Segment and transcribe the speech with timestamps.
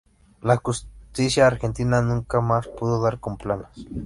[0.41, 3.85] La justicia argentina nunca más pudo dar con Planas.